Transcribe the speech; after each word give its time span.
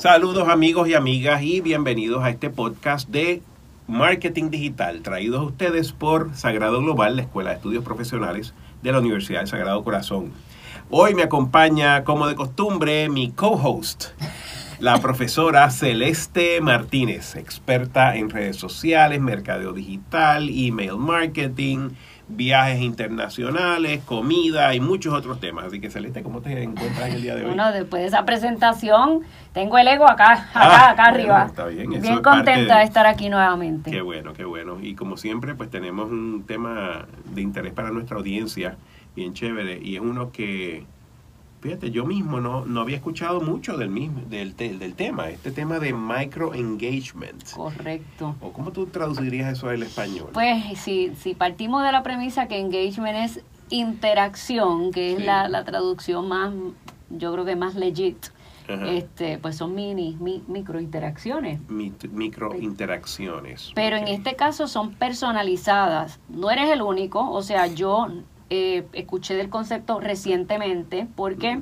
Saludos 0.00 0.48
amigos 0.48 0.88
y 0.88 0.94
amigas 0.94 1.42
y 1.42 1.60
bienvenidos 1.60 2.22
a 2.22 2.30
este 2.30 2.50
podcast 2.50 3.08
de 3.08 3.42
Marketing 3.88 4.48
Digital, 4.48 5.02
traídos 5.02 5.40
a 5.40 5.46
ustedes 5.46 5.90
por 5.90 6.36
Sagrado 6.36 6.80
Global, 6.80 7.16
la 7.16 7.22
Escuela 7.22 7.50
de 7.50 7.56
Estudios 7.56 7.82
Profesionales 7.82 8.54
de 8.80 8.92
la 8.92 9.00
Universidad 9.00 9.40
del 9.40 9.48
Sagrado 9.48 9.82
Corazón. 9.82 10.30
Hoy 10.88 11.16
me 11.16 11.24
acompaña, 11.24 12.04
como 12.04 12.28
de 12.28 12.36
costumbre, 12.36 13.08
mi 13.08 13.32
co-host, 13.32 14.10
la 14.78 14.98
profesora 15.02 15.68
Celeste 15.68 16.60
Martínez, 16.60 17.34
experta 17.34 18.14
en 18.14 18.30
redes 18.30 18.54
sociales, 18.54 19.20
mercadeo 19.20 19.72
digital, 19.72 20.48
email 20.48 20.96
marketing, 20.96 21.88
viajes 22.28 22.80
internacionales, 22.80 24.02
comida 24.04 24.74
y 24.74 24.80
muchos 24.80 25.14
otros 25.14 25.40
temas. 25.40 25.64
Así 25.66 25.80
que 25.80 25.90
Celeste, 25.90 26.22
¿cómo 26.22 26.40
te 26.40 26.62
encuentras 26.62 27.08
en 27.08 27.14
el 27.14 27.22
día 27.22 27.34
de 27.34 27.40
hoy? 27.42 27.46
Bueno, 27.48 27.72
después 27.72 28.02
de 28.02 28.08
esa 28.08 28.24
presentación, 28.24 29.22
tengo 29.52 29.78
el 29.78 29.88
ego 29.88 30.04
acá, 30.08 30.32
acá, 30.32 30.48
Ah, 30.54 30.90
acá 30.90 31.02
bueno, 31.04 31.18
arriba. 31.18 31.44
está 31.46 31.66
bien, 31.66 31.92
eso 31.92 32.02
Bien 32.02 32.14
es 32.14 32.20
contenta 32.20 32.74
de- 32.74 32.80
de 32.80 32.82
estar 32.84 33.06
aquí 33.06 33.28
nuevamente. 33.30 33.90
Qué 33.90 34.02
bueno, 34.02 34.32
qué 34.34 34.44
bueno. 34.44 34.78
Y 34.80 34.94
como 34.94 35.16
siempre, 35.16 35.54
pues 35.54 35.70
tenemos 35.70 36.10
un 36.10 36.44
tema 36.46 37.06
de 37.24 37.40
interés 37.40 37.72
para 37.72 37.90
nuestra 37.90 38.16
audiencia, 38.18 38.76
bien 39.16 39.32
chévere, 39.32 39.78
y 39.82 39.96
es 39.96 40.02
uno 40.02 40.30
que, 40.30 40.84
fíjate, 41.60 41.90
yo 41.90 42.04
mismo 42.04 42.40
no, 42.40 42.64
no 42.64 42.80
había 42.80 42.96
escuchado 42.96 43.40
mucho 43.40 43.76
del 43.76 43.88
mismo, 43.90 44.20
del, 44.28 44.54
te- 44.54 44.76
del 44.76 44.94
tema, 44.94 45.28
este 45.30 45.50
tema 45.50 45.78
de 45.78 45.92
micro 45.92 46.54
engagement. 46.54 47.50
Correcto. 47.52 48.36
¿O 48.40 48.52
cómo 48.52 48.72
tú 48.72 48.86
traducirías 48.86 49.52
eso 49.52 49.68
al 49.68 49.82
español? 49.82 50.30
Pues 50.32 50.78
si, 50.78 51.12
si 51.16 51.34
partimos 51.34 51.82
de 51.84 51.92
la 51.92 52.02
premisa 52.02 52.46
que 52.48 52.58
engagement 52.60 53.16
es 53.16 53.40
interacción, 53.70 54.90
que 54.92 55.12
es 55.12 55.18
Sí. 55.18 55.24
la, 55.24 55.48
la 55.48 55.64
traducción 55.64 56.28
más, 56.28 56.52
yo 57.10 57.32
creo 57.32 57.44
que 57.44 57.56
más 57.56 57.74
legit, 57.74 58.26
Ajá. 58.68 58.88
este, 58.90 59.38
pues 59.38 59.56
son 59.56 59.74
mini, 59.74 60.16
mi, 60.20 60.42
micro 60.46 60.80
interacciones. 60.80 61.60
Mi- 61.68 61.92
micro 62.12 62.54
interacciones. 62.54 63.72
Pero 63.74 63.96
en 63.96 64.08
este 64.08 64.36
caso 64.36 64.68
son 64.68 64.94
personalizadas. 64.94 66.20
No 66.28 66.50
eres 66.50 66.70
el 66.70 66.82
único, 66.82 67.30
o 67.30 67.42
sea, 67.42 67.66
yo 67.66 68.08
eh, 68.50 68.86
escuché 68.92 69.34
del 69.34 69.48
concepto 69.48 70.00
recientemente 70.00 71.06
porque 71.16 71.60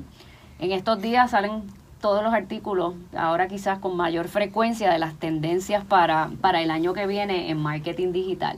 en 0.59 0.71
estos 0.71 1.01
días 1.01 1.31
salen 1.31 1.63
todos 2.01 2.23
los 2.23 2.33
artículos, 2.33 2.93
ahora 3.17 3.47
quizás 3.47 3.79
con 3.79 3.97
mayor 3.97 4.27
frecuencia, 4.27 4.91
de 4.91 4.99
las 4.99 5.15
tendencias 5.15 5.83
para, 5.83 6.29
para 6.41 6.61
el 6.61 6.69
año 6.71 6.93
que 6.93 7.07
viene 7.07 7.49
en 7.49 7.57
marketing 7.59 8.11
digital. 8.11 8.57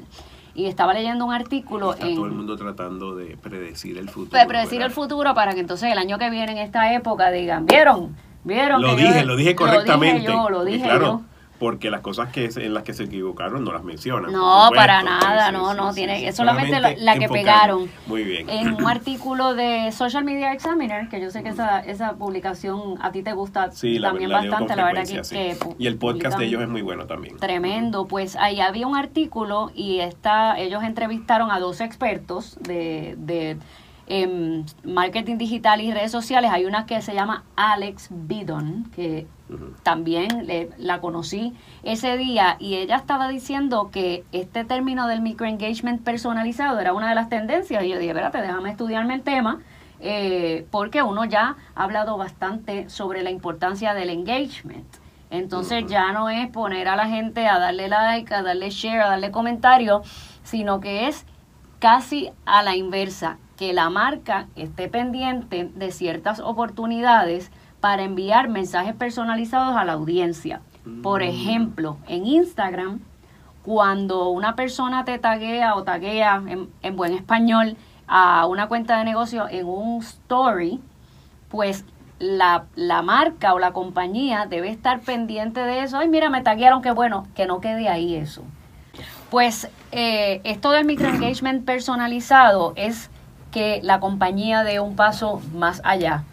Y 0.55 0.65
estaba 0.65 0.93
leyendo 0.93 1.25
un 1.25 1.33
artículo 1.33 1.93
Está 1.93 2.07
en... 2.07 2.15
todo 2.15 2.25
el 2.25 2.33
mundo 2.33 2.57
tratando 2.57 3.15
de 3.15 3.37
predecir 3.37 3.97
el 3.97 4.09
futuro. 4.09 4.31
Pre- 4.31 4.45
predecir 4.45 4.81
el 4.81 4.91
futuro 4.91 5.33
para 5.33 5.53
que 5.53 5.61
entonces 5.61 5.89
el 5.91 5.97
año 5.97 6.17
que 6.17 6.29
viene 6.29 6.51
en 6.51 6.57
esta 6.57 6.93
época 6.93 7.31
digan, 7.31 7.65
¿vieron? 7.65 8.15
¿Vieron? 8.43 8.81
Lo 8.81 8.95
que 8.95 9.03
yo- 9.03 9.07
dije, 9.07 9.25
lo 9.25 9.35
dije 9.37 9.55
correctamente. 9.55 10.21
Lo 10.23 10.27
dije 10.31 10.33
yo, 10.43 10.49
lo 10.49 10.65
dije 10.65 10.83
claro, 10.83 11.05
yo. 11.05 11.21
Porque 11.59 11.91
las 11.91 12.01
cosas 12.01 12.29
que 12.31 12.49
en 12.55 12.73
las 12.73 12.83
que 12.83 12.93
se 12.93 13.03
equivocaron 13.03 13.63
no 13.65 13.73
las 13.73 13.83
mencionan. 13.83 14.31
No, 14.31 14.63
supuesto. 14.63 14.75
para 14.75 15.03
nada, 15.03 15.51
no, 15.51 15.73
no, 15.73 15.89
sí, 15.91 15.97
tiene- 15.97 16.19
sí. 16.19 16.25
es 16.27 16.35
solamente 16.35 16.79
la- 16.79 16.95
la 16.97 17.19
que 17.19 17.27
pegaron. 17.27 17.89
Muy 18.07 18.23
bien. 18.23 18.49
En 18.49 18.73
un 18.75 18.87
artículo 18.87 19.53
de 19.55 19.91
Social 19.91 20.23
Media 20.23 20.53
Examiner, 20.53 21.09
que 21.09 21.19
yo 21.19 21.29
sé 21.31 21.43
que 21.43 21.49
esa, 21.49 21.79
esa 21.81 22.13
publicación 22.13 22.95
a 23.01 23.11
ti 23.11 23.23
te 23.23 23.33
gusta 23.33 23.71
Sí, 23.71 23.99
también 23.99 24.29
la 24.29 24.37
bastante, 24.39 24.75
la 24.75 24.85
verdad 24.85 25.03
que, 25.05 25.21
que 25.21 25.57
Y 25.77 25.87
el 25.87 25.97
podcast 25.97 26.37
de 26.39 26.45
ellos 26.45 26.61
es 26.61 26.69
muy 26.69 26.81
bueno 26.81 27.05
también. 27.07 27.37
Tremendo, 27.37 28.07
pues 28.07 28.35
ahí 28.37 28.61
había 28.61 28.87
un 28.87 28.95
artículo 28.95 29.71
y 29.75 29.99
está, 29.99 30.57
ellos 30.57 30.83
entrevistaron 30.83 31.51
a 31.51 31.59
dos 31.59 31.81
expertos 31.81 32.57
de, 32.61 33.15
de 33.17 33.57
em, 34.09 34.65
marketing 34.83 35.37
digital 35.37 35.79
y 35.81 35.91
redes 35.93 36.11
sociales. 36.11 36.51
Hay 36.51 36.65
una 36.65 36.85
que 36.85 37.01
se 37.01 37.13
llama 37.13 37.43
Alex 37.55 38.07
Bidon, 38.11 38.89
que 38.95 39.27
también 39.83 40.45
le- 40.45 40.69
la 40.77 40.99
conocí 40.99 41.53
ese 41.83 42.17
día 42.17 42.55
y 42.59 42.75
ella 42.75 42.95
estaba 42.97 43.27
diciendo 43.29 43.89
que 43.91 44.23
este 44.31 44.63
término 44.65 45.07
del 45.07 45.21
microengagement 45.21 46.03
personalizado 46.03 46.79
era 46.79 46.93
una 46.93 47.09
de 47.09 47.15
las 47.15 47.29
tendencias 47.29 47.83
y 47.83 47.89
yo 47.89 47.97
dije, 47.97 48.11
espérate, 48.11 48.41
déjame 48.41 48.71
estudiarme 48.71 49.13
el 49.15 49.21
tema 49.21 49.59
eh, 50.01 50.65
porque 50.71 51.01
uno 51.03 51.25
ya 51.25 51.55
ha 51.75 51.83
hablado 51.83 52.15
bastante 52.17 52.89
sobre 52.89 53.21
la 53.21 53.31
importancia 53.31 53.93
del 53.93 54.09
engagement. 54.09 54.85
Entonces 55.31 55.85
ya 55.87 56.11
no 56.13 56.29
es 56.29 56.47
poner 56.49 56.87
a 56.87 56.95
la 56.95 57.07
gente 57.07 57.45
a 57.47 57.59
darle 57.59 57.87
like, 57.89 58.33
a 58.33 58.41
darle 58.41 58.69
share, 58.71 59.01
a 59.01 59.09
darle 59.09 59.29
comentario, 59.29 60.01
sino 60.43 60.79
que 60.79 61.07
es 61.07 61.25
casi 61.79 62.31
a 62.45 62.61
la 62.63 62.75
inversa, 62.75 63.37
que 63.57 63.73
la 63.73 63.89
marca 63.89 64.47
esté 64.55 64.87
pendiente 64.87 65.69
de 65.75 65.91
ciertas 65.91 66.39
oportunidades 66.39 67.51
para 67.79 68.03
enviar 68.03 68.49
mensajes 68.49 68.93
personalizados 68.95 69.75
a 69.75 69.85
la 69.85 69.93
audiencia. 69.93 70.61
Por 71.03 71.21
Mm. 71.21 71.25
ejemplo, 71.25 71.97
en 72.07 72.25
Instagram, 72.25 72.99
cuando 73.63 74.29
una 74.29 74.55
persona 74.55 75.05
te 75.05 75.19
taguea 75.19 75.75
o 75.75 75.83
taguea 75.83 76.41
en, 76.47 76.69
en 76.81 76.95
buen 76.95 77.13
español 77.13 77.75
a 78.07 78.45
una 78.47 78.67
cuenta 78.67 78.97
de 78.97 79.05
negocio 79.05 79.47
en 79.49 79.67
un 79.67 79.99
story, 80.01 80.79
pues 81.49 81.85
la, 82.19 82.65
la 82.75 83.01
marca 83.01 83.53
o 83.53 83.59
la 83.59 83.71
compañía 83.71 84.45
debe 84.45 84.69
estar 84.69 84.99
pendiente 85.01 85.59
de 85.61 85.83
eso. 85.83 85.97
Ay, 85.97 86.07
mira, 86.09 86.29
me 86.29 86.41
taguearon, 86.41 86.81
qué 86.81 86.91
bueno, 86.91 87.27
que 87.35 87.45
no 87.45 87.59
quede 87.61 87.87
ahí 87.89 88.15
eso. 88.15 88.43
Pues 89.29 89.69
eh, 89.91 90.41
esto 90.43 90.71
del 90.71 90.85
microengagement 90.85 91.65
personalizado 91.65 92.73
es 92.75 93.09
que 93.51 93.79
la 93.83 93.99
compañía 93.99 94.63
dé 94.63 94.79
un 94.79 94.95
paso 94.95 95.41
más 95.53 95.81
allá. 95.83 96.23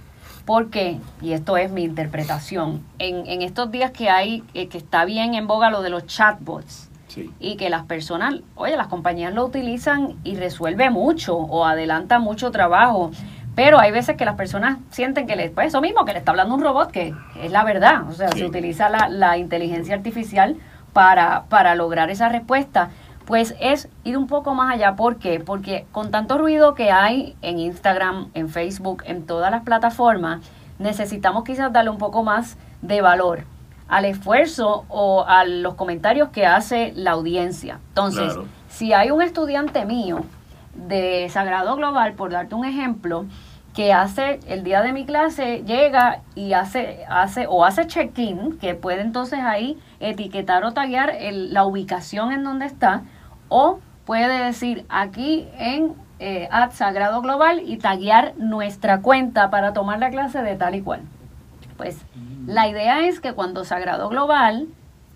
Porque, 0.45 0.99
y 1.21 1.33
esto 1.33 1.57
es 1.57 1.73
mi 1.73 1.83
interpretación, 1.83 2.81
en, 3.01 3.27
en 3.27 3.43
estos 3.43 3.71
días 3.73 3.91
que 3.91 4.09
hay, 4.11 4.45
eh, 4.55 4.69
que 4.69 4.79
está 4.79 5.05
bien 5.05 5.35
en 5.35 5.49
boga 5.49 5.71
lo 5.71 5.83
de 5.83 5.91
los 5.91 6.07
chatbots, 6.07 6.89
Sí. 7.09 7.31
y 7.41 7.57
que 7.57 7.69
las 7.71 7.85
personas, 7.85 8.35
oye, 8.55 8.77
las 8.77 8.87
compañías 8.89 9.33
lo 9.35 9.45
utilizan 9.45 10.15
y 10.23 10.37
resuelve 10.37 10.91
mucho 10.91 11.37
o 11.37 11.65
adelanta 11.65 12.19
mucho 12.21 12.51
trabajo. 12.53 13.11
Pero 13.57 13.81
hay 13.81 13.91
veces 13.91 14.17
que 14.17 14.25
las 14.27 14.35
personas 14.37 14.79
sienten 14.91 15.27
que 15.27 15.35
les, 15.35 15.51
pues 15.51 15.69
eso 15.69 15.81
mismo, 15.81 16.05
que 16.05 16.13
le 16.13 16.19
está 16.19 16.31
hablando 16.33 16.55
un 16.55 16.61
robot, 16.63 16.91
que 16.93 17.13
es 17.43 17.51
la 17.51 17.65
verdad. 17.65 18.03
O 18.09 18.13
sea, 18.13 18.29
Sí. 18.29 18.41
se 18.41 18.45
utiliza 18.47 18.89
la, 18.91 19.09
la 19.09 19.39
inteligencia 19.39 19.95
artificial 19.97 20.57
para, 20.97 21.45
para 21.51 21.75
lograr 21.75 22.09
esa 22.09 22.31
respuesta. 22.31 22.89
Pues 23.27 23.55
es 23.61 23.89
ir 24.03 24.17
un 24.17 24.27
poco 24.29 24.55
más 24.55 24.73
allá. 24.73 24.97
¿Por 24.97 25.19
qué? 25.19 25.41
Porque 25.41 25.85
con 25.93 26.11
tanto 26.11 26.39
ruido 26.39 26.75
que 26.75 26.91
hay 26.91 27.37
en 27.43 27.59
Instagram, 27.59 28.31
en 28.33 28.49
Facebook, 28.49 29.03
en 29.05 29.27
todas 29.27 29.51
las 29.51 29.63
plataformas, 29.63 30.41
necesitamos 30.79 31.45
quizás 31.45 31.71
darle 31.71 31.91
un 31.91 31.99
poco 31.99 32.23
más 32.23 32.57
de 32.81 33.03
valor 33.03 33.45
al 33.89 34.07
esfuerzo 34.07 34.87
o 34.89 35.27
a 35.29 35.45
los 35.45 35.75
comentarios 35.75 36.31
que 36.31 36.47
hace 36.47 36.93
la 36.97 37.11
audiencia. 37.11 37.79
Entonces, 37.89 38.33
Claro. 38.33 38.47
si 38.69 38.95
hay 38.95 39.11
un 39.11 39.21
estudiante 39.21 39.85
mío 39.85 40.21
de 40.75 41.29
Sagrado 41.31 41.77
Global, 41.77 42.15
por 42.15 42.31
darte 42.31 42.55
un 42.55 42.65
ejemplo, 42.65 43.27
que 43.77 43.93
hace 43.93 44.41
el 44.49 44.65
día 44.65 44.81
de 44.81 44.93
mi 44.95 45.05
clase, 45.05 45.63
llega 45.67 46.23
y 46.35 46.55
hace, 46.55 47.05
hace 47.11 47.47
o 47.47 47.63
hace 47.65 47.87
check-in, 47.87 48.59
que 48.59 48.75
puede 48.75 49.03
entonces 49.03 49.41
ahí 49.41 49.79
etiquetar 50.01 50.65
o 50.65 50.73
taguear 50.73 51.11
el- 51.11 51.53
la 51.53 51.65
ubicación 51.67 52.33
en 52.33 52.43
donde 52.43 52.65
está, 52.65 53.03
o 53.51 53.79
puede 54.07 54.43
decir 54.45 54.87
aquí 54.89 55.47
en 55.59 55.93
eh, 56.19 56.49
at 56.51 56.73
Sagrado 56.73 57.21
Global 57.21 57.61
y 57.67 57.77
taguear 57.77 58.33
nuestra 58.39 59.03
cuenta 59.03 59.51
para 59.51 59.75
tomar 59.75 59.99
la 59.99 60.09
clase 60.09 60.41
de 60.41 60.57
tal 60.57 60.75
y 60.75 60.81
cual. 60.81 61.03
Pues 61.77 61.99
la 62.47 62.69
idea 62.69 63.07
es 63.07 63.21
que 63.21 63.35
cuando 63.35 63.67
Sagrado 63.67 64.09
Global 64.09 64.69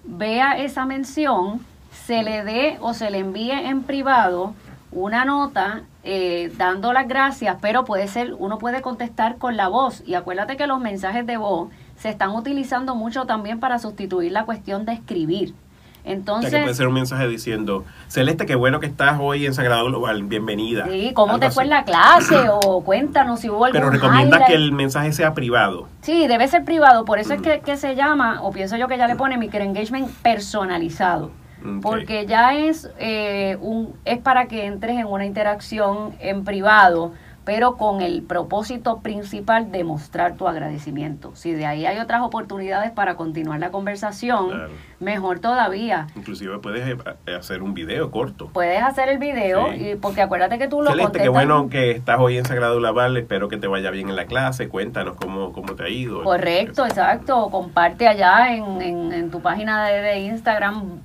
vea 0.04 0.59
esa 0.59 0.84
mención, 0.84 1.60
se 1.92 2.22
le 2.22 2.44
dé 2.44 2.77
o 2.82 2.92
se 2.92 3.10
le 3.10 3.21
envíe 3.21 3.53
en 3.53 3.82
privado 3.84 4.53
una 4.92 5.25
nota 5.25 5.81
eh, 6.02 6.50
dando 6.56 6.92
las 6.92 7.06
gracias, 7.08 7.56
pero 7.60 7.84
puede 7.84 8.08
ser, 8.08 8.34
uno 8.38 8.58
puede 8.58 8.80
contestar 8.82 9.36
con 9.36 9.56
la 9.56 9.68
voz. 9.68 10.02
Y 10.06 10.14
acuérdate 10.14 10.56
que 10.56 10.66
los 10.66 10.80
mensajes 10.80 11.26
de 11.26 11.36
voz 11.36 11.68
se 11.97 12.08
están 12.08 12.30
utilizando 12.30 12.94
mucho 12.94 13.26
también 13.26 13.60
para 13.60 13.78
sustituir 13.78 14.32
la 14.32 14.44
cuestión 14.44 14.84
de 14.86 14.92
escribir. 14.94 15.54
Entonces, 16.02 16.50
que 16.50 16.62
puede 16.62 16.74
ser 16.74 16.88
un 16.88 16.94
mensaje 16.94 17.28
diciendo, 17.28 17.84
Celeste, 18.08 18.47
qué 18.47 18.54
bueno 18.54 18.80
que 18.80 18.86
estás 18.86 19.18
hoy 19.20 19.44
en 19.44 19.52
Sagrado 19.52 19.84
Global, 19.84 20.22
bienvenida. 20.22 20.86
sí, 20.88 21.12
¿cómo 21.14 21.38
te 21.38 21.50
fue 21.50 21.64
en 21.64 21.68
la 21.68 21.84
clase? 21.84 22.36
O 22.64 22.82
cuéntanos 22.82 23.41
si 23.41 23.50
hubo 23.50 23.66
algún 23.66 23.78
Pero 23.78 23.91
recomienda 23.91 24.46
que 24.46 24.54
el 24.54 24.72
mensaje 24.72 25.12
sea 25.12 25.34
privado. 25.34 25.88
Sí, 26.00 26.26
debe 26.26 26.48
ser 26.48 26.64
privado, 26.64 27.04
por 27.04 27.18
eso 27.18 27.34
es 27.34 27.41
Mm. 27.41 27.42
que, 27.42 27.60
que 27.60 27.76
se 27.76 27.96
llama, 27.96 28.41
o 28.42 28.50
pienso 28.50 28.78
yo 28.78 28.88
que 28.88 28.96
ya 28.96 29.06
le 29.08 29.16
pone 29.16 29.36
microengagement 29.36 30.08
personalizado. 30.22 31.30
Porque 31.83 32.27
ya 32.27 32.54
es, 32.54 32.91
eh, 32.98 33.57
un, 33.60 33.95
es 34.04 34.18
para 34.18 34.47
que 34.47 34.66
entres 34.66 34.97
en 34.98 35.07
una 35.07 35.27
interacción 35.27 36.15
en 36.21 36.45
privado, 36.45 37.12
pero 37.45 37.77
con 37.77 38.01
el 38.01 38.22
propósito 38.22 39.01
principal 39.01 39.72
de 39.72 39.83
mostrar 39.83 40.36
tu 40.36 40.47
agradecimiento. 40.47 41.34
Si 41.34 41.53
de 41.53 41.66
ahí 41.66 41.86
hay 41.86 41.98
otras 41.98 42.22
oportunidades 42.22 42.91
para 42.91 43.16
continuar 43.16 43.59
la 43.60 43.71
conversación, 43.71 44.68
mejor 45.01 45.41
todavía. 45.41 46.07
Inclusive 46.15 46.59
puedes 46.59 46.86
eh, 46.86 47.34
hacer 47.34 47.63
un 47.63 47.74
video 47.74 48.10
corto. 48.10 48.51
Puedes 48.53 48.83
hacer 48.83 49.09
el 49.09 49.18
video, 49.18 49.72
y 49.74 49.97
porque 49.97 50.21
acuérdate 50.22 50.59
que 50.59 50.68
tú 50.68 50.83
lo 50.83 50.91
Excelente, 50.91 51.21
qué 51.21 51.28
bueno 51.28 51.68
que 51.68 51.92
estás 51.92 52.21
hoy 52.21 52.36
en 52.36 52.45
Sagrado 52.45 52.78
Laval, 52.78 53.16
espero 53.16 53.48
que 53.48 53.56
te 53.56 53.66
vaya 53.66 53.91
bien 53.91 54.10
en 54.10 54.16
la 54.16 54.27
clase, 54.27 54.68
cuéntanos 54.68 55.16
cómo, 55.16 55.53
cómo 55.53 55.74
te 55.74 55.84
ha 55.84 55.89
ido. 55.89 56.22
Correcto, 56.22 56.84
exacto, 56.84 57.48
comparte 57.51 58.06
allá 58.06 58.54
en, 58.54 59.13
en, 59.13 59.30
tu 59.30 59.41
página 59.41 59.86
de, 59.86 60.01
de 60.03 60.18
Instagram 60.21 61.01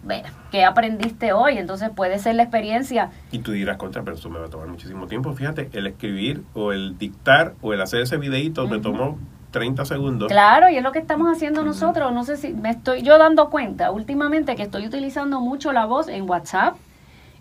qué 0.56 0.64
aprendiste 0.64 1.34
hoy, 1.34 1.58
entonces 1.58 1.90
puede 1.94 2.18
ser 2.18 2.36
la 2.36 2.44
experiencia. 2.44 3.12
Y 3.30 3.40
tú 3.40 3.52
dirás, 3.52 3.76
contra, 3.76 4.04
pero 4.04 4.16
eso 4.16 4.30
me 4.30 4.40
va 4.40 4.46
a 4.46 4.50
tomar 4.50 4.70
muchísimo 4.70 5.06
tiempo, 5.06 5.34
fíjate, 5.34 5.70
el 5.74 5.86
escribir 5.86 6.44
o 6.54 6.72
el 6.72 6.98
dictar 6.98 7.56
o 7.62 7.74
el 7.74 7.82
hacer 7.82 8.00
ese 8.00 8.16
videito 8.16 8.66
me 8.66 8.80
tomó 8.80 9.20
30 9.52 9.84
segundos. 9.84 10.32
Claro, 10.32 10.70
y 10.70 10.78
es 10.78 10.84
lo 10.84 10.94
que 10.94 11.00
estamos 11.00 11.30
haciendo 11.30 11.66
nosotros. 11.66 12.14
No 12.14 12.24
sé 12.24 12.38
si 12.38 12.54
me 12.54 12.70
estoy 12.70 13.02
yo 13.02 13.18
dando 13.18 13.50
cuenta 13.50 13.92
últimamente 13.92 14.56
que 14.56 14.64
estoy 14.64 14.88
utilizando 14.88 15.42
mucho 15.42 15.74
la 15.74 15.86
voz 15.86 16.08
en 16.08 16.30
WhatsApp 16.30 16.78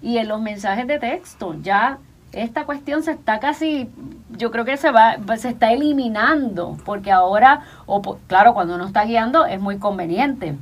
y 0.03 0.19
en 0.19 0.27
los 0.27 0.41
mensajes 0.41 0.89
de 0.89 0.99
texto. 0.99 1.55
Ya 1.63 1.99
esta 2.33 2.65
cuestión 2.65 3.05
se 3.05 3.13
está 3.13 3.39
casi, 3.39 3.91
yo 4.31 4.51
creo 4.51 4.65
que 4.65 4.77
se 4.77 4.91
va, 4.91 5.19
se 5.37 5.51
está 5.51 5.73
eliminando, 5.73 6.77
porque 6.85 7.13
ahora, 7.13 7.61
o 7.87 8.03
claro, 8.27 8.55
cuando 8.55 8.75
uno 8.75 8.87
está 8.87 9.05
guiando 9.05 9.47
es 9.47 9.61
muy 9.61 9.79
conveniente, 9.79 10.57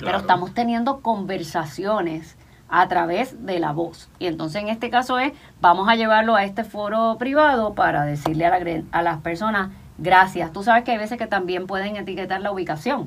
pero 0.00 0.18
estamos 0.18 0.54
teniendo 0.54 1.00
conversaciones 1.00 2.36
a 2.68 2.86
través 2.88 3.46
de 3.46 3.58
la 3.58 3.72
voz. 3.72 4.08
Y 4.18 4.26
entonces 4.26 4.62
en 4.62 4.68
este 4.68 4.90
caso 4.90 5.18
es, 5.18 5.32
vamos 5.60 5.88
a 5.88 5.96
llevarlo 5.96 6.34
a 6.36 6.44
este 6.44 6.64
foro 6.64 7.16
privado 7.18 7.74
para 7.74 8.04
decirle 8.04 8.46
a, 8.46 8.58
la, 8.58 8.82
a 8.92 9.02
las 9.02 9.18
personas, 9.18 9.70
gracias. 9.96 10.52
Tú 10.52 10.62
sabes 10.62 10.84
que 10.84 10.92
hay 10.92 10.98
veces 10.98 11.18
que 11.18 11.26
también 11.26 11.66
pueden 11.66 11.96
etiquetar 11.96 12.40
la 12.40 12.52
ubicación. 12.52 13.04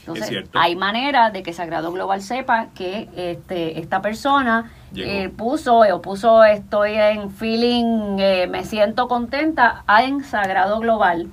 Entonces, 0.00 0.44
hay 0.54 0.76
manera 0.76 1.30
de 1.30 1.42
que 1.42 1.52
Sagrado 1.52 1.90
Global 1.90 2.22
sepa 2.22 2.68
que 2.76 3.08
este, 3.16 3.80
esta 3.80 4.02
persona 4.02 4.70
eh, 4.94 5.30
puso 5.30 5.80
o 5.80 6.00
puso 6.00 6.44
estoy 6.44 6.94
en 6.94 7.30
feeling, 7.30 8.18
eh, 8.20 8.46
me 8.46 8.64
siento 8.64 9.08
contenta 9.08 9.84
en 9.88 10.22
Sagrado 10.22 10.78
Global 10.78 11.28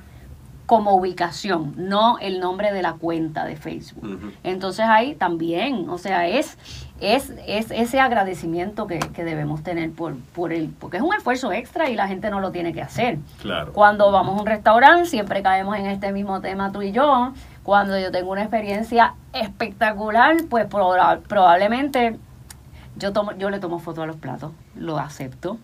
como 0.65 0.95
ubicación, 0.95 1.73
no 1.77 2.17
el 2.19 2.39
nombre 2.39 2.71
de 2.71 2.81
la 2.81 2.93
cuenta 2.93 3.45
de 3.45 3.57
Facebook. 3.57 4.33
Entonces 4.43 4.85
ahí 4.87 5.13
también, 5.13 5.89
o 5.89 5.97
sea, 5.97 6.27
es, 6.27 6.57
es, 7.01 7.33
es 7.45 7.69
ese 7.71 7.99
agradecimiento 7.99 8.87
que, 8.87 8.99
debemos 9.23 9.61
tener 9.63 9.91
por, 9.91 10.15
por 10.33 10.53
el, 10.53 10.69
porque 10.69 10.97
es 10.97 11.03
un 11.03 11.13
esfuerzo 11.13 11.51
extra 11.51 11.89
y 11.89 11.95
la 11.95 12.07
gente 12.07 12.29
no 12.29 12.39
lo 12.39 12.51
tiene 12.51 12.73
que 12.73 12.81
hacer. 12.81 13.17
Claro. 13.41 13.73
Cuando 13.73 14.09
vamos 14.11 14.37
a 14.37 14.41
un 14.41 14.47
restaurante, 14.47 15.05
siempre 15.07 15.43
caemos 15.43 15.77
en 15.77 15.87
este 15.87 16.13
mismo 16.13 16.39
tema 16.39 16.71
tú 16.71 16.81
y 16.81 16.91
yo. 16.93 17.33
Cuando 17.63 17.99
yo 17.99 18.11
tengo 18.11 18.31
una 18.31 18.41
experiencia 18.41 19.15
espectacular, 19.33 20.35
pues 20.49 20.65
probablemente 20.67 22.17
yo 22.95 23.11
tomo, 23.11 23.33
yo 23.33 23.49
le 23.49 23.59
tomo 23.59 23.79
foto 23.79 24.01
a 24.01 24.05
los 24.05 24.15
platos, 24.15 24.51
lo 24.75 24.97
acepto. 24.97 25.57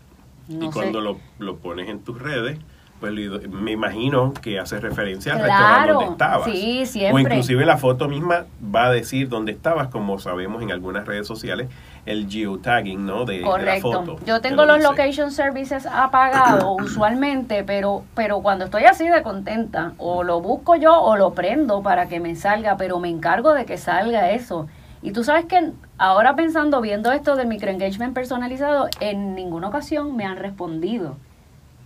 y 0.47 0.69
cuando 0.69 0.99
lo, 0.99 1.17
lo 1.37 1.57
pones 1.57 1.89
en 1.89 1.99
tus 1.99 2.21
redes, 2.21 2.59
pues 2.99 3.13
me 3.49 3.71
imagino 3.71 4.33
que 4.33 4.59
hace 4.59 4.79
referencia 4.79 5.33
al 5.33 5.39
restaurante 5.39 5.93
donde 5.93 6.11
estabas. 6.11 6.51
Sí, 6.51 6.85
siempre. 6.85 7.15
O 7.15 7.19
inclusive 7.19 7.65
la 7.65 7.77
foto 7.77 8.09
misma 8.09 8.45
va 8.63 8.87
a 8.87 8.91
decir 8.91 9.29
dónde 9.29 9.53
estabas, 9.53 9.87
como 9.87 10.19
sabemos 10.19 10.61
en 10.61 10.71
algunas 10.71 11.05
redes 11.05 11.25
sociales, 11.25 11.69
el 12.05 12.29
geotagging, 12.29 13.05
¿no? 13.05 13.25
De, 13.25 13.39
la 13.39 13.79
foto. 13.79 14.17
Yo 14.25 14.41
tengo 14.41 14.65
los 14.65 14.81
location 14.83 15.31
services 15.31 15.85
apagados 15.85 16.81
usualmente, 16.81 17.63
pero, 17.63 18.03
pero 18.15 18.41
cuando 18.41 18.65
estoy 18.65 18.83
así 18.83 19.07
de 19.07 19.23
contenta, 19.23 19.93
o 19.97 20.23
lo 20.23 20.41
busco 20.41 20.75
yo 20.75 20.99
o 21.01 21.15
lo 21.15 21.33
prendo 21.33 21.81
para 21.81 22.07
que 22.09 22.19
me 22.19 22.35
salga, 22.35 22.75
pero 22.75 22.99
me 22.99 23.09
encargo 23.09 23.53
de 23.53 23.65
que 23.65 23.77
salga 23.77 24.31
eso. 24.31 24.67
Y 25.01 25.11
tú 25.11 25.23
sabes 25.23 25.45
que 25.45 25.71
ahora 25.97 26.35
pensando, 26.35 26.81
viendo 26.81 27.13
esto 27.13 27.37
del 27.37 27.47
microengagement 27.47 28.13
personalizado, 28.13 28.89
en 28.99 29.35
ninguna 29.35 29.69
ocasión 29.69 30.17
me 30.17 30.25
han 30.25 30.35
respondido 30.35 31.15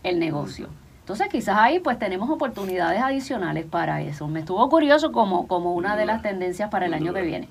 el 0.02 0.20
negocio. 0.20 0.70
Entonces 1.04 1.28
quizás 1.28 1.58
ahí 1.58 1.80
pues 1.80 2.00
tenemos 2.00 2.30
oportunidades 2.30 3.02
adicionales 3.02 3.66
para 3.66 4.02
eso. 4.02 4.30
Me 4.30 4.40
estuvo 4.40 4.70
curioso 4.70 5.12
como, 5.12 5.48
como 5.50 5.74
una 5.74 5.98
de 5.98 6.06
las 6.06 6.22
tendencias 6.22 6.70
para 6.70 6.86
el 6.86 6.94
año 6.94 7.14
que 7.14 7.24
viene. 7.24 7.50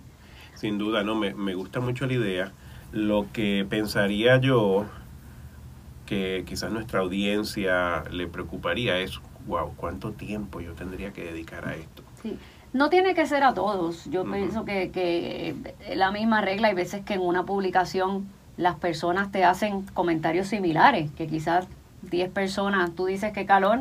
Sin 0.55 0.79
duda, 0.79 1.05
no, 1.05 1.15
me, 1.15 1.35
me 1.35 1.55
gusta 1.55 1.79
mucho 1.79 2.07
la 2.07 2.15
idea. 2.15 2.53
Lo 2.93 3.27
que 3.31 3.67
pensaría 3.69 4.39
yo 4.39 4.87
que 6.07 6.45
quizás 6.47 6.73
nuestra 6.73 7.01
audiencia 7.01 8.05
le 8.11 8.27
preocuparía 8.27 8.97
es, 8.99 9.21
wow, 9.47 9.75
¿cuánto 9.77 10.13
tiempo 10.13 10.63
yo 10.63 10.73
tendría 10.73 11.13
que 11.13 11.23
dedicar 11.23 11.69
a 11.69 11.75
esto? 11.75 12.03
Sí. 12.23 12.39
No 12.73 12.89
tiene 12.89 13.15
que 13.15 13.27
ser 13.27 13.45
a 13.45 13.53
todos. 13.53 14.07
Yo 14.07 14.25
pienso 14.25 14.65
que, 14.65 14.91
que 14.91 15.55
la 15.95 16.11
misma 16.11 16.41
regla. 16.41 16.69
Hay 16.69 16.75
veces 16.75 17.05
que 17.05 17.15
en 17.15 17.21
una 17.21 17.45
publicación 17.45 18.27
las 18.57 18.77
personas 18.77 19.31
te 19.31 19.45
hacen 19.45 19.83
comentarios 19.93 20.47
similares, 20.47 21.11
que 21.11 21.27
quizás 21.27 21.69
10 22.03 22.31
personas, 22.31 22.95
tú 22.95 23.07
dices 23.07 23.33
qué 23.33 23.47
calor 23.47 23.81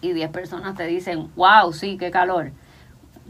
y 0.00 0.12
10 0.12 0.30
personas 0.30 0.76
te 0.76 0.86
dicen, 0.86 1.28
wow, 1.36 1.72
sí, 1.72 1.96
qué 1.98 2.10
calor. 2.10 2.52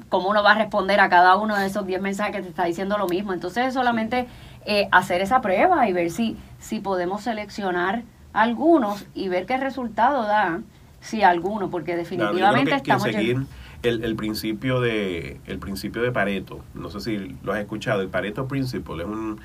¿Cómo 0.09 0.31
uno 0.31 0.43
va 0.43 0.53
a 0.53 0.59
responder 0.59 1.01
a 1.01 1.09
cada 1.09 1.37
uno 1.37 1.57
de 1.57 1.67
esos 1.67 1.87
10 1.87 2.01
mensajes 2.01 2.37
que 2.37 2.43
te 2.43 2.49
está 2.49 2.65
diciendo 2.65 2.99
lo 2.99 3.09
mismo? 3.09 3.33
Entonces 3.33 3.67
es 3.67 3.75
solamente 3.75 4.27
eh, 4.65 4.89
hacer 4.93 5.21
esa 5.21 5.41
prueba 5.41 5.89
y 5.89 5.93
ver 5.93 6.11
si, 6.11 6.37
si 6.59 6.81
podemos 6.81 7.23
seleccionar 7.23 8.03
algunos 8.33 9.07
y 9.15 9.29
ver 9.29 9.47
qué 9.47 9.57
resultado 9.57 10.23
da 10.23 10.61
si 11.01 11.23
alguno, 11.23 11.71
porque 11.71 11.97
definitivamente 11.97 12.75
estamos... 12.75 13.03
seguir 13.03 13.47
el, 13.83 14.05
el, 14.05 14.17
principio 14.17 14.81
de, 14.81 15.41
el 15.47 15.59
principio 15.59 16.03
de 16.03 16.11
Pareto, 16.11 16.65
no 16.75 16.91
sé 16.91 17.01
si 17.01 17.37
lo 17.43 17.53
has 17.53 17.61
escuchado, 17.61 18.03
el 18.03 18.09
Pareto 18.09 18.49
Principle 18.49 19.05
es 19.05 19.09
un, 19.09 19.41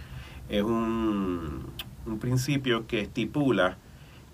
es 0.49 0.63
un, 0.63 1.67
un 2.05 2.19
principio 2.19 2.87
que 2.87 3.01
estipula 3.01 3.77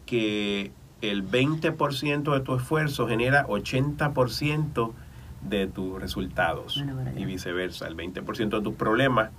que 0.09 0.71
el 1.01 1.23
20% 1.23 2.33
de 2.33 2.39
tu 2.39 2.55
esfuerzo 2.55 3.07
genera 3.07 3.45
80% 3.45 4.91
de 5.47 5.67
tus 5.67 6.01
resultados 6.01 6.83
y 7.15 7.25
viceversa. 7.25 7.87
El 7.87 7.95
20% 7.95 8.49
de 8.49 8.61
tus 8.61 8.73
problemas 8.73 9.29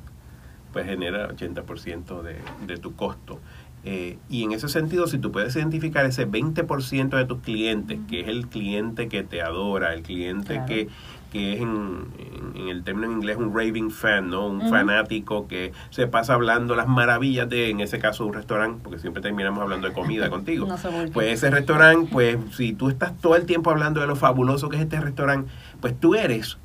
pues 0.72 0.86
genera 0.86 1.28
80% 1.28 2.22
de, 2.22 2.36
de 2.68 2.76
tu 2.76 2.94
costo. 2.94 3.40
Eh, 3.82 4.18
y 4.28 4.44
en 4.44 4.52
ese 4.52 4.68
sentido, 4.68 5.08
si 5.08 5.18
tú 5.18 5.32
puedes 5.32 5.56
identificar 5.56 6.06
ese 6.06 6.28
20% 6.28 7.16
de 7.16 7.24
tus 7.24 7.40
clientes, 7.40 7.98
que 8.08 8.20
es 8.20 8.28
el 8.28 8.46
cliente 8.46 9.08
que 9.08 9.24
te 9.24 9.42
adora, 9.42 9.92
el 9.92 10.02
cliente 10.02 10.62
que, 10.68 10.88
que 11.30 11.54
es 11.54 11.60
en, 11.60 12.08
en, 12.54 12.68
el 12.68 12.82
término 12.84 13.06
en 13.06 13.12
inglés 13.18 13.36
un 13.36 13.54
raving 13.54 13.90
fan, 13.90 14.30
¿no? 14.30 14.46
Un 14.46 14.68
fanático 14.68 15.46
que 15.48 15.72
se 15.90 16.06
pasa 16.06 16.34
hablando 16.34 16.74
las 16.74 16.88
maravillas 16.88 17.48
de, 17.48 17.70
en 17.70 17.80
ese 17.80 17.98
caso, 17.98 18.26
un 18.26 18.34
restaurante, 18.34 18.80
porque 18.82 18.98
siempre 18.98 19.22
terminamos 19.22 19.62
hablando 19.62 19.88
de 19.88 19.94
comida 19.94 20.28
contigo. 20.30 20.68
pues 21.12 21.32
ese 21.32 21.50
restaurante, 21.50 22.08
pues 22.12 22.36
si 22.52 22.72
tú 22.72 22.88
estás 22.88 23.16
todo 23.18 23.36
el 23.36 23.46
tiempo 23.46 23.70
hablando 23.70 24.00
de 24.00 24.06
lo 24.06 24.16
fabuloso 24.16 24.68
que 24.68 24.76
es 24.76 24.82
este 24.82 25.00
restaurante, 25.00 25.50
pues 25.80 25.98
tú 25.98 26.14
eres 26.14 26.58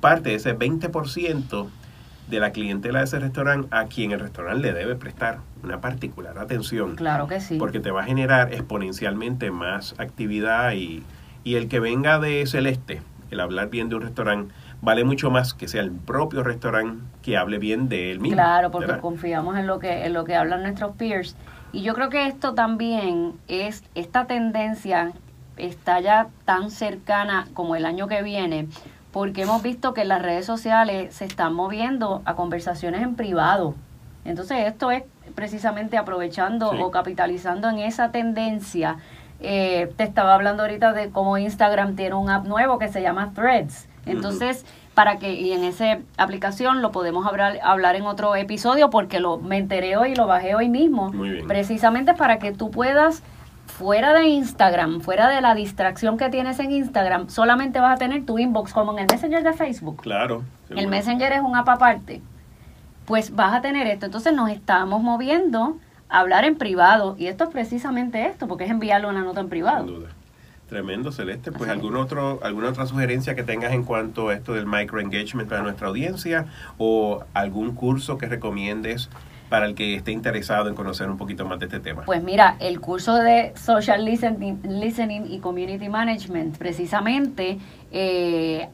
parte 0.00 0.30
de 0.30 0.36
ese 0.36 0.58
20% 0.58 1.68
de 2.28 2.40
la 2.40 2.52
clientela 2.52 3.00
de 3.00 3.04
ese 3.04 3.18
restaurante 3.18 3.68
a 3.70 3.86
quien 3.86 4.12
el 4.12 4.20
restaurante 4.20 4.62
le 4.62 4.72
debe 4.72 4.96
prestar 4.96 5.40
una 5.62 5.80
particular 5.80 6.38
atención. 6.38 6.96
Claro 6.96 7.26
que 7.26 7.40
sí. 7.40 7.56
Porque 7.58 7.80
te 7.80 7.90
va 7.90 8.02
a 8.02 8.04
generar 8.04 8.52
exponencialmente 8.52 9.50
más 9.50 9.94
actividad 9.98 10.72
y, 10.72 11.02
y 11.44 11.56
el 11.56 11.68
que 11.68 11.80
venga 11.80 12.18
de 12.18 12.46
Celeste, 12.46 13.02
el 13.32 13.40
hablar 13.40 13.70
bien 13.70 13.88
de 13.88 13.96
un 13.96 14.02
restaurante 14.02 14.54
vale 14.80 15.04
mucho 15.04 15.30
más 15.30 15.54
que 15.54 15.66
sea 15.66 15.80
el 15.80 15.90
propio 15.90 16.42
restaurante 16.42 17.02
que 17.22 17.36
hable 17.36 17.58
bien 17.58 17.88
de 17.88 18.12
él 18.12 18.20
mismo. 18.20 18.36
Claro, 18.36 18.70
porque 18.70 18.98
confiamos 18.98 19.56
en 19.56 19.66
lo 19.66 19.78
que 19.78 20.04
en 20.04 20.12
lo 20.12 20.24
que 20.24 20.36
hablan 20.36 20.62
nuestros 20.62 20.94
peers 20.96 21.34
y 21.72 21.82
yo 21.82 21.94
creo 21.94 22.10
que 22.10 22.26
esto 22.26 22.54
también 22.54 23.32
es 23.48 23.82
esta 23.94 24.26
tendencia 24.26 25.12
está 25.56 26.00
ya 26.00 26.28
tan 26.44 26.70
cercana 26.70 27.48
como 27.54 27.74
el 27.74 27.86
año 27.86 28.06
que 28.06 28.22
viene 28.22 28.68
porque 29.12 29.42
hemos 29.42 29.62
visto 29.62 29.94
que 29.94 30.04
las 30.04 30.22
redes 30.22 30.46
sociales 30.46 31.14
se 31.14 31.24
están 31.24 31.54
moviendo 31.54 32.22
a 32.24 32.34
conversaciones 32.34 33.02
en 33.02 33.14
privado. 33.14 33.74
Entonces 34.24 34.66
esto 34.66 34.90
es 34.90 35.04
precisamente 35.34 35.98
aprovechando 35.98 36.70
o 36.70 36.90
capitalizando 36.90 37.68
en 37.68 37.78
esa 37.78 38.10
tendencia 38.10 38.98
eh, 39.42 39.92
te 39.96 40.04
estaba 40.04 40.34
hablando 40.34 40.62
ahorita 40.62 40.92
de 40.92 41.10
cómo 41.10 41.38
Instagram 41.38 41.96
tiene 41.96 42.14
un 42.14 42.30
app 42.30 42.46
nuevo 42.46 42.78
que 42.78 42.88
se 42.88 43.02
llama 43.02 43.32
Threads. 43.34 43.88
Entonces, 44.06 44.64
para 44.94 45.18
que, 45.18 45.32
y 45.32 45.52
en 45.52 45.64
esa 45.64 45.98
aplicación 46.16 46.82
lo 46.82 46.90
podemos 46.90 47.26
hablar, 47.26 47.58
hablar 47.62 47.96
en 47.96 48.02
otro 48.02 48.34
episodio 48.36 48.90
porque 48.90 49.20
lo 49.20 49.38
me 49.38 49.56
enteré 49.56 49.96
hoy 49.96 50.12
y 50.12 50.14
lo 50.14 50.26
bajé 50.26 50.54
hoy 50.54 50.68
mismo. 50.68 51.12
Precisamente 51.46 52.14
para 52.14 52.38
que 52.38 52.52
tú 52.52 52.70
puedas, 52.70 53.22
fuera 53.66 54.12
de 54.12 54.26
Instagram, 54.26 55.00
fuera 55.00 55.28
de 55.28 55.40
la 55.40 55.54
distracción 55.54 56.18
que 56.18 56.28
tienes 56.28 56.58
en 56.58 56.72
Instagram, 56.72 57.28
solamente 57.28 57.80
vas 57.80 57.94
a 57.94 57.98
tener 57.98 58.26
tu 58.26 58.38
inbox 58.38 58.72
como 58.72 58.92
en 58.92 59.00
el 59.00 59.06
Messenger 59.10 59.42
de 59.42 59.52
Facebook. 59.52 60.02
Claro. 60.02 60.42
El 60.70 60.88
Messenger 60.88 61.32
es 61.32 61.40
un 61.40 61.56
app 61.56 61.68
aparte. 61.68 62.20
Pues 63.06 63.34
vas 63.34 63.54
a 63.54 63.60
tener 63.60 63.86
esto. 63.86 64.06
Entonces 64.06 64.32
nos 64.32 64.50
estamos 64.50 65.02
moviendo 65.02 65.76
hablar 66.12 66.44
en 66.44 66.56
privado. 66.56 67.16
Y 67.18 67.26
esto 67.26 67.44
es 67.44 67.50
precisamente 67.50 68.26
esto, 68.26 68.46
porque 68.46 68.64
es 68.64 68.70
enviarle 68.70 69.08
una 69.08 69.22
nota 69.22 69.40
en 69.40 69.48
privado. 69.48 69.86
Sin 69.86 69.94
duda. 69.96 70.08
Tremendo, 70.68 71.12
Celeste. 71.12 71.52
Pues 71.52 71.68
algún 71.68 71.96
otro, 71.96 72.40
alguna 72.42 72.70
otra 72.70 72.86
sugerencia 72.86 73.34
que 73.34 73.42
tengas 73.42 73.72
en 73.72 73.84
cuanto 73.84 74.30
a 74.30 74.34
esto 74.34 74.54
del 74.54 74.66
microengagement 74.66 75.48
para 75.48 75.62
nuestra 75.62 75.88
audiencia 75.88 76.46
o 76.78 77.24
algún 77.34 77.74
curso 77.74 78.16
que 78.16 78.26
recomiendes 78.26 79.10
para 79.52 79.66
el 79.66 79.74
que 79.74 79.96
esté 79.96 80.12
interesado 80.12 80.70
en 80.70 80.74
conocer 80.74 81.10
un 81.10 81.18
poquito 81.18 81.44
más 81.44 81.58
de 81.58 81.66
este 81.66 81.78
tema? 81.78 82.04
Pues 82.06 82.22
mira, 82.22 82.56
el 82.58 82.80
curso 82.80 83.16
de 83.16 83.52
Social 83.54 84.02
Listening, 84.02 85.26
y 85.28 85.40
Community 85.40 85.90
Management, 85.90 86.56
precisamente 86.56 87.58
eh, 87.90 88.70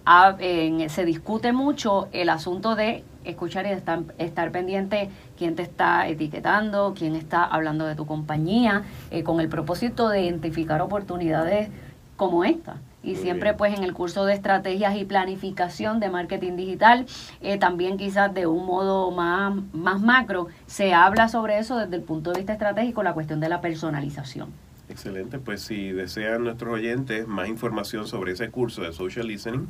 se 0.89 1.05
discute 1.05 1.53
mucho 1.53 2.07
el 2.13 2.29
asunto 2.29 2.77
de 2.77 3.03
escuchar 3.25 3.67
y 3.67 3.71
estar, 3.71 4.03
estar 4.19 4.53
pendiente 4.53 5.11
quién 5.39 5.55
te 5.55 5.63
está 5.63 6.09
etiquetando, 6.09 6.95
quién 6.99 7.15
está 7.15 7.45
hablando 7.45 7.87
de 7.87 7.95
tu 7.95 8.05
compañía, 8.05 8.83
eh, 9.11 9.23
con 9.23 9.41
el 9.41 9.49
propósito 9.49 10.09
de 10.09 10.23
identificar 10.23 10.83
oportunidades 10.83 11.71
como 12.17 12.45
esta. 12.45 12.79
Y 13.01 13.15
siempre 13.15 13.55
pues 13.55 13.79
en 13.79 13.85
el 13.85 13.95
curso 13.95 14.27
de 14.27 14.35
estrategias 14.35 14.97
y 14.97 15.05
planificación 15.05 16.01
de 16.01 16.11
marketing 16.11 16.57
digital, 16.57 17.07
eh, 17.41 17.57
también 17.57 17.97
quizás 17.97 18.35
de 18.35 18.47
un 18.49 18.67
modo 18.67 19.13
más, 19.13 19.55
más 19.73 20.01
macro, 20.01 20.49
se 20.67 20.93
habla 20.93 21.29
sobre 21.29 21.59
eso 21.59 21.79
desde 21.79 21.95
el 21.95 22.03
punto 22.03 22.33
de 22.33 22.41
vista 22.41 22.53
estratégico, 22.53 23.05
la 23.05 23.15
cuestión 23.15 23.39
de 23.39 23.49
la 23.49 23.61
personalización. 23.61 24.49
Excelente, 24.91 25.39
pues 25.39 25.63
si 25.63 25.93
desean 25.93 26.45
nuestros 26.45 26.75
oyentes 26.75 27.29
más 27.29 27.49
información 27.49 28.07
sobre 28.09 28.33
ese 28.33 28.51
curso 28.51 28.83
de 28.83 28.93
social 28.93 29.29
listening, 29.29 29.69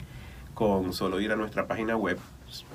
con 0.58 0.92
solo 0.92 1.20
ir 1.20 1.30
a 1.30 1.36
nuestra 1.36 1.68
página 1.68 1.96
web 1.96 2.18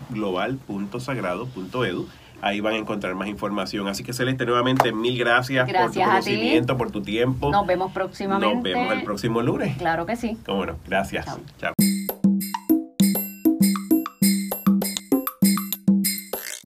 global.sagrado.edu 0.09 2.07
Ahí 2.39 2.61
van 2.61 2.75
a 2.75 2.77
encontrar 2.77 3.13
más 3.15 3.27
información. 3.27 3.87
Así 3.89 4.03
que 4.03 4.11
Celeste, 4.11 4.45
nuevamente 4.45 4.91
mil 4.91 5.17
gracias, 5.17 5.69
por 5.69 5.91
tu 5.91 6.01
conocimiento, 6.01 6.77
por 6.77 6.91
tu 6.91 7.01
tiempo. 7.01 7.51
Nos 7.51 7.65
vemos 7.65 7.91
próximamente. 7.93 8.55
Nos 8.55 8.63
vemos 8.63 8.93
el 8.93 9.03
próximo 9.03 9.41
lunes. 9.41 9.77
Claro 9.77 10.05
que 10.05 10.17
sí. 10.17 10.37
Bueno, 10.45 10.75
gracias. 10.85 11.25
Chao. 11.57 11.73